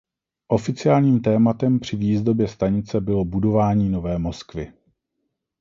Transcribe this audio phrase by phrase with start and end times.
[0.47, 4.73] Oficiálním tématem při výzdobě stanice bylo "budování nové Moskvy".